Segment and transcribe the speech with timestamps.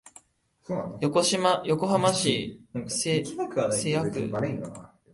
[0.99, 1.21] 横
[1.87, 4.33] 浜市瀬谷区